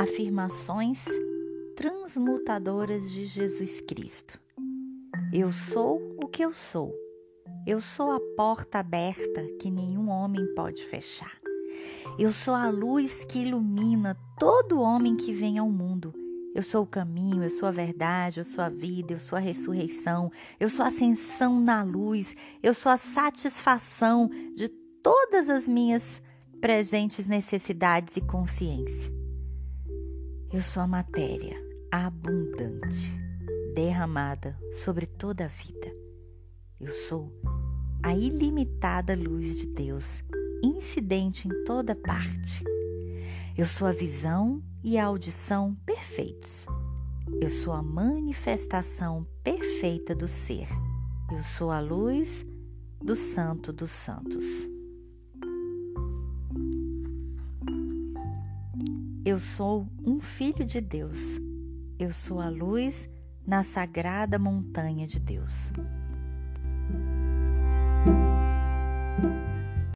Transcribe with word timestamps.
afirmações 0.00 1.04
transmutadoras 1.76 3.10
de 3.10 3.26
Jesus 3.26 3.82
Cristo. 3.82 4.40
Eu 5.30 5.52
sou 5.52 6.00
o 6.24 6.26
que 6.26 6.42
eu 6.42 6.54
sou. 6.54 6.90
Eu 7.66 7.82
sou 7.82 8.10
a 8.10 8.18
porta 8.34 8.78
aberta 8.78 9.46
que 9.60 9.70
nenhum 9.70 10.08
homem 10.08 10.54
pode 10.54 10.82
fechar. 10.86 11.38
Eu 12.18 12.32
sou 12.32 12.54
a 12.54 12.70
luz 12.70 13.26
que 13.26 13.40
ilumina 13.40 14.16
todo 14.38 14.80
homem 14.80 15.18
que 15.18 15.34
vem 15.34 15.58
ao 15.58 15.68
mundo. 15.68 16.14
Eu 16.54 16.62
sou 16.62 16.84
o 16.84 16.86
caminho, 16.86 17.44
eu 17.44 17.50
sou 17.50 17.68
a 17.68 17.72
verdade, 17.72 18.40
eu 18.40 18.44
sou 18.46 18.64
a 18.64 18.70
vida, 18.70 19.12
eu 19.12 19.18
sou 19.18 19.36
a 19.36 19.40
ressurreição, 19.40 20.32
eu 20.58 20.70
sou 20.70 20.82
a 20.82 20.88
ascensão 20.88 21.60
na 21.60 21.82
luz, 21.82 22.34
eu 22.62 22.72
sou 22.72 22.90
a 22.90 22.96
satisfação 22.96 24.30
de 24.56 24.66
todas 25.02 25.50
as 25.50 25.68
minhas 25.68 26.22
presentes 26.58 27.26
necessidades 27.26 28.16
e 28.16 28.22
consciência. 28.22 29.19
Eu 30.52 30.62
sou 30.62 30.82
a 30.82 30.86
matéria 30.86 31.56
abundante, 31.92 33.16
derramada 33.72 34.58
sobre 34.82 35.06
toda 35.06 35.44
a 35.44 35.46
vida. 35.46 35.94
Eu 36.80 36.92
sou 36.92 37.32
a 38.02 38.16
ilimitada 38.16 39.14
luz 39.14 39.56
de 39.56 39.64
Deus, 39.66 40.20
incidente 40.60 41.46
em 41.46 41.64
toda 41.64 41.94
parte. 41.94 42.64
Eu 43.56 43.64
sou 43.64 43.86
a 43.86 43.92
visão 43.92 44.60
e 44.82 44.98
a 44.98 45.04
audição 45.04 45.76
perfeitos. 45.86 46.66
Eu 47.40 47.50
sou 47.50 47.72
a 47.72 47.80
manifestação 47.80 49.24
perfeita 49.44 50.16
do 50.16 50.26
ser. 50.26 50.66
Eu 51.30 51.44
sou 51.56 51.70
a 51.70 51.78
luz 51.78 52.44
do 53.00 53.14
Santo 53.14 53.72
dos 53.72 53.92
Santos. 53.92 54.44
Eu 59.22 59.38
sou 59.38 59.86
um 60.02 60.18
filho 60.18 60.64
de 60.64 60.80
Deus. 60.80 61.18
Eu 61.98 62.10
sou 62.10 62.40
a 62.40 62.48
luz 62.48 63.06
na 63.46 63.62
sagrada 63.62 64.38
montanha 64.38 65.06
de 65.06 65.20
Deus. 65.20 65.70